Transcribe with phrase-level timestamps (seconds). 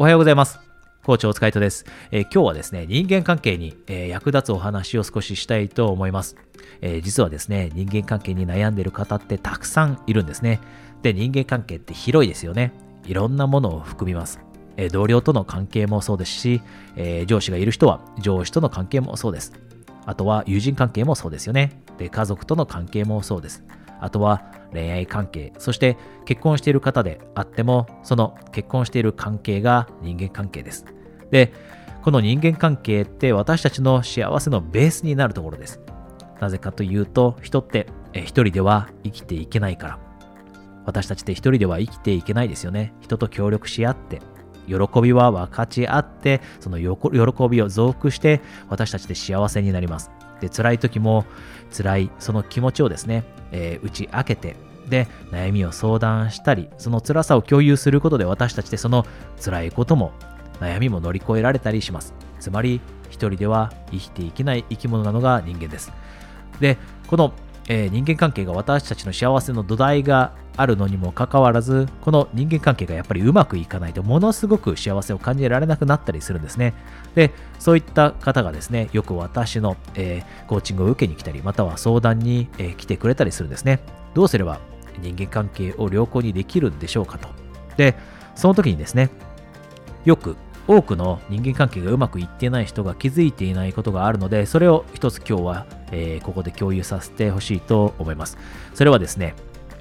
[0.00, 0.58] おはようございます。
[1.04, 6.36] コーチお疲れ様です、えー、今日はですね、人間関係に、えー、役立つお話を少ししたいと思います、
[6.80, 10.58] えー、実はですね、人間関係に悩んでいる方ってたくさんいるんですね。
[11.02, 12.72] で、人間関係って広いですよね。
[13.04, 14.40] いろんなものを含みます。
[14.78, 16.62] え同僚との関係もそうですし、
[16.96, 19.52] え上司がいる人は上司との関係もそうです。
[20.10, 21.82] あとは友人関係もそうですよね。
[21.96, 23.64] で、家族との関係もそうです。
[24.00, 24.42] あとは
[24.72, 30.84] 恋愛関係、そして結婚している方であっても、その結婚している関係が人間関係です。
[31.30, 31.52] で、
[32.02, 35.80] この人間関係って私たちの幸せのベースになるところです。
[36.40, 39.98] なぜかというと、人って一人では生きていけないから。
[40.86, 42.94] 私たちって一人では生きていけないですよね。
[43.00, 44.20] 人と協力し合って、
[44.70, 50.10] 喜びは分かち合って、その喜びを増幅して、私たちで幸せになります。
[50.40, 51.24] で、辛い時も、
[51.76, 54.56] 辛いその気持ちをですね、えー、打ち明けて、
[54.88, 59.06] で、悩みを相談したり、その辛さを共有することで私たちでその
[59.42, 60.12] 辛いことも、
[60.60, 62.14] 悩みも乗り越えられたりします。
[62.38, 65.92] つまり、一人では生きていけない生き物なのが人間です。
[66.60, 67.32] で、この、
[67.68, 76.74] えー、人間関係が私たちの幸せの土台があるのにもかかわらず、この人間関係がやっぱりうまくいかないと、ものすごく幸せを感じられなくなったりするんですね。
[77.14, 83.80] で、そういった方がですね、よく私の、えー、コーチングを受けに来たり、または相談に、えー、来てくれたりするんですね。
[84.14, 84.60] どうすれば
[85.00, 87.28] 人間関係を良好にできるんでしょうかと。
[87.76, 87.96] で、
[88.34, 89.10] その時にですね、
[90.04, 98.38] よく多くの人間関係がうまくいっていない人が気づいていないことがあるので、それを一つ今日は、えー、ここで共有させてほしいと思います。
[98.74, 99.34] それはですね、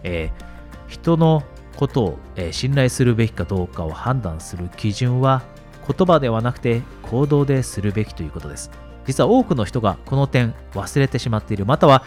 [0.03, 0.49] えー
[0.89, 1.43] 人の
[1.77, 5.43] ことを、え信頼するべきかどうかを判断する基準は
[5.87, 8.69] 言葉ではなくて行動でするべきということです。
[9.05, 12.03] 実は多くの人がこの点忘れてしまっている、または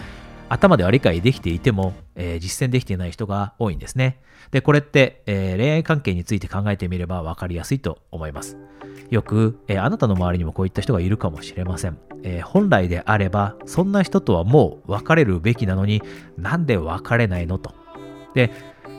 [0.48, 4.20] 頭では理解できていても、えー、実践できていない人が多いんですね。
[4.50, 8.58] で、これって、えー、恋愛関係について考えてみれば分かりやすいと思います。
[9.10, 11.98] よく、えー、あなたの周りにもこういった人がいるかもしれません。
[12.24, 16.02] え本来であれば、そんな人とはもう別れるべきなのに
[16.36, 17.74] なんで別れないのと。
[18.34, 18.50] で、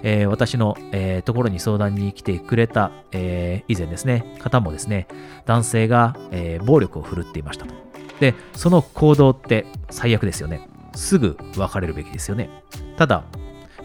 [0.04, 5.08] えー、私の、えー、ところに相談に来てくれた、えー、以前ですね、方もですね、
[5.46, 7.74] 男性が、え暴力を振るっていましたと。
[8.20, 10.70] で、その行動って最悪ですよね。
[10.96, 12.50] すぐ別れるべきですよね。
[12.98, 13.24] ただ、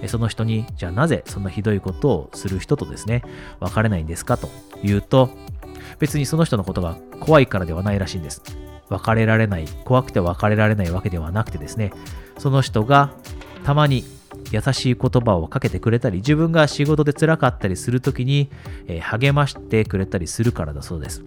[0.07, 3.23] その人に、じゃあなぜそんなひどいことをする人とですね、
[3.61, 4.49] 別れないんですかと
[4.83, 5.31] いうと、
[5.99, 8.43] 別にその人のことが怖いからではないらしいんです。
[8.89, 11.93] 別れられない、怖くて別れられないわけではなくてですね、
[12.39, 13.11] その人が
[13.65, 14.05] たまに
[14.51, 18.51] 優しい言葉をかけてくれたり、自分が仕事で辛かったりするときに、
[18.87, 21.25] え、励ましてくれたりするからだそうです。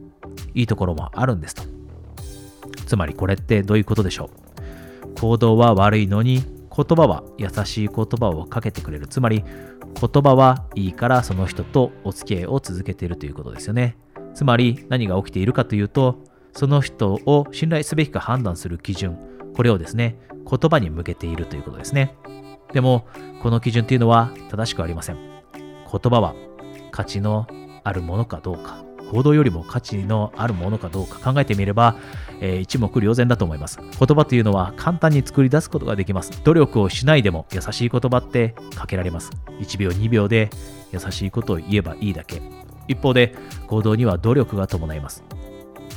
[0.54, 1.64] いいところもあるんですと。
[2.86, 4.30] つまりこれってどういうことでしょ
[5.06, 5.20] う？
[5.20, 6.44] 行動は悪いのに
[6.76, 9.08] 言葉は優しい言葉をかけてくれる。
[9.08, 13.98] つまり言葉はいいからその人とお付き合いを続けているということですよね。
[14.34, 19.18] つまり何が起きているかというと、その人を信頼すべきか判断する基準、
[19.53, 20.18] これをですね、
[20.50, 22.16] 言葉に向けているということですね。
[22.74, 23.06] でも、
[23.42, 25.18] この基準っていうのは正しくありません。
[25.18, 26.36] 言葉は
[26.92, 27.48] 価値の
[27.84, 31.96] あるものかどうか、行動よりも価値のあるものかどうか考えてみれば、
[32.40, 33.80] えー、一目瞭然だと思います。
[33.82, 36.42] 言葉というのは簡単に作り出すことができます。
[36.44, 39.32] 努力をしないでも優しい言葉ってかけられます。
[39.59, 40.50] 1秒2秒で
[40.94, 42.42] 優しいことを言えばいいだけ。
[42.88, 43.36] 一方で
[43.68, 45.24] 行動には努力が伴います。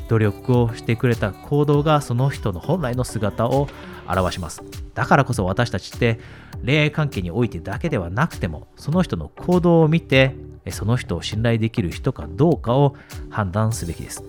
[0.08, 3.68] 努力をしてくれた行動がその人の本来の姿を
[4.06, 4.62] 表します。
[4.94, 6.20] だからこそ私たちって
[6.64, 10.34] 恋愛関係においてだけではなくてもその人の行動を見て
[10.70, 12.96] その人を信頼できる人かどうかを
[13.30, 14.22] 判断すべきです。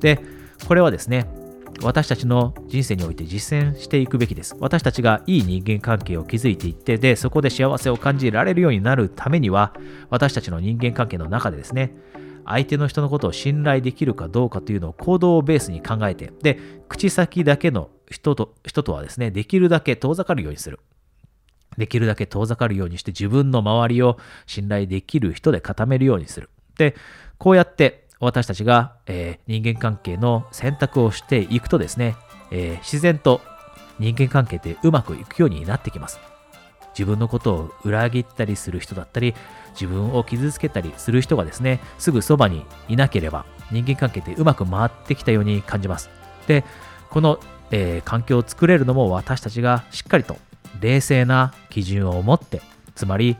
[0.00, 0.20] で、
[0.66, 1.26] これはですね、
[1.82, 4.56] 私たちの人生において実践していくべきです。
[4.60, 9.74] 私たちがいい人間関係を築いていって、で、そこで幸せを感じられるようになるためには、
[10.10, 11.92] 私たちの人間関係の中でですね、
[12.46, 20.80] 相手の人のことを信頼できるかどうかというのを行動をベースに考えて、で、口先だけの人と人とはですね、できるだけ遠ざかるようにする。
[21.76, 26.50] できるだけ遠ざかるようにして自分の周りを信頼できる人で固めるようにする。
[26.78, 26.94] で、
[27.38, 32.16] こうやって私たちが、えー、人間関係の選択をしていくとですね、
[32.50, 33.40] えー、自然と
[33.98, 36.18] 人間関係ってうまくいくようになってきます。
[36.94, 39.34] 自分のことを裏切ったりする人だったり、
[39.72, 46.10] 自分を傷つけたりする人がですね、すぐそばにいなければ人間関係ってうまく回ってきたように感じます。
[46.46, 46.64] で、
[47.10, 47.38] この
[47.70, 50.36] えー、環境を作れるのも私たちがしっかりと
[50.80, 52.62] 冷静な基準を持って、
[52.94, 53.36] つまり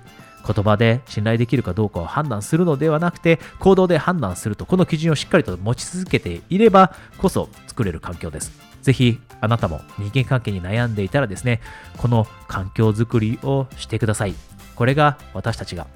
[0.46, 8.63] 言葉で信頼できるかどうかを判断するのではなくて、行動で判断すると、この基準をしっかりと持ち続けていればこそ作れる環境です。
[8.84, 11.60] ぜひ、あなたも人間関係に悩んでいたらですね、
[11.96, 14.34] この環境づくりをしてください。
[14.76, 15.86] これが私たちが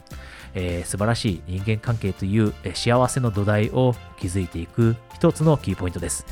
[0.55, 6.27] えー、素晴らしい人間関係という、え幸せの土台を築いていく一つのキーポイントです。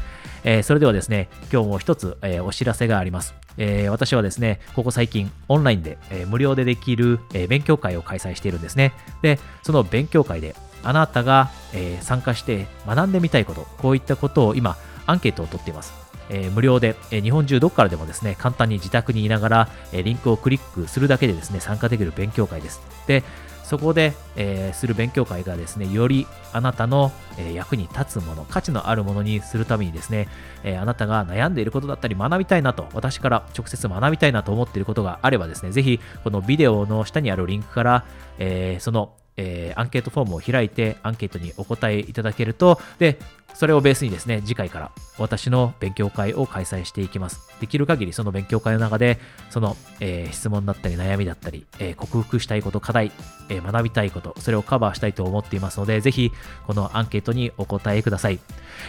[0.45, 3.35] えー、それではですね、今日も一つ、えー、お知らせがあります。
[3.59, 8.93] えー、私はですね、ここ最近オンラインで、え無料でできる、え勉強会を開催しているんですね。
[9.23, 14.77] で、その勉強会であなたが、え参加して学んでみたいこと、こういったことを今、
[15.07, 16.06] アンケートを取っています。
[16.31, 22.81] えー、無料で、えー、日本中どこからでもですね、簡単に自宅にいながら、えー、リンクをクリックするだけでですね、参加できる勉強会です。
[23.07, 23.23] で、
[23.67, 30.29] そこで、え、する勉強会がですね、よりあなたの、え、役に立つもの、価値のあるものにするためにですね、
[30.63, 38.05] え、あなたが悩んでいることだったり学びたいなと、私から直接学びたいなと思っていることがあればですね、ぜひこのビデオの下にあるリンクから、
[38.39, 43.19] えそのえー、アンケートフォームを開いてアンケートにお答えいただけると、で、
[43.55, 47.41] それをベースにですね、次回から私の勉強会を開催していきます。
[47.59, 49.19] できる限りその勉強会の中で、
[49.49, 53.13] その、えー、質問だったり悩みだったり、えー、克服したいこと、課題、
[53.49, 56.33] え学びたいこと、それをカバーしたいと思っていますので、ぜひ
[56.67, 58.41] このアンケートにお答えください。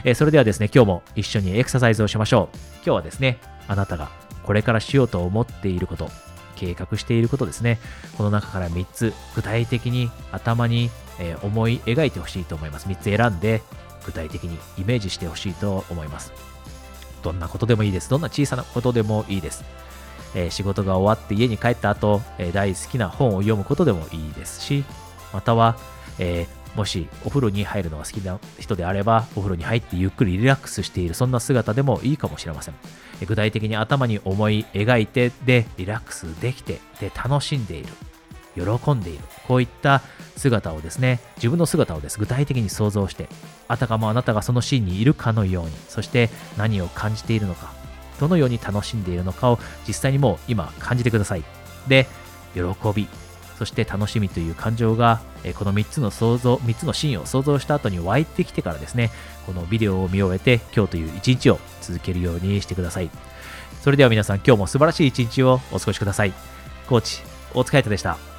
[0.03, 2.57] えそれではですね、今日も一緒にエクササイズをしましょう。
[2.77, 3.37] 今日はですね、
[3.69, 4.09] あなたが
[4.43, 6.09] これからしようと思っていること、
[6.57, 7.79] 計画していることですね。
[8.17, 10.89] この中から3つ具体的に頭に、
[11.19, 12.87] え思い描いてほしいと思います。
[12.87, 13.61] 3つ選んで
[14.05, 16.31] 具体的にイメージしてほしいと思います。
[17.23, 18.09] どんなことでもいいです。
[18.09, 19.63] どんな小さなことでもいいです。
[20.35, 24.83] え、仕事が終わって家に帰った後、え、大好きな本を読むことでもいいですし、
[25.33, 25.77] または、
[26.19, 32.75] え、もしお風呂に入るのが好きな人であれば、お風呂に入ってゆっくりリラックスしている、そんな姿でもいいかもしれません。
[33.25, 37.89] 具体的に頭に思い描いて、で、リラックスできて、で、楽しんでいる。
[38.55, 39.19] 喜んでいる。
[39.47, 40.01] こういった
[40.35, 43.27] 姿をですね、自分の姿をです、具体的に想像して、
[43.67, 47.71] あたかもあなたがそのシーンにいるかのように、そして何を感じているのか、
[48.19, 51.43] どのように楽しんでいるのかを実際にもう今感じてください。
[51.87, 52.07] で、
[52.53, 52.61] 喜
[52.95, 53.07] び、
[53.57, 59.11] そして楽しみという感情が、えこの3つの想像、3つのシーンを想像した後に湧いてきてからですね、
[59.45, 63.09] このビデオを見終えて、今日という一日を続けるようにしてください。
[63.81, 66.33] それでは皆さん、今日も素晴らしい一日をお過ごしください。
[66.87, 67.21] コーチ、
[67.53, 68.36] 大塚海人でした。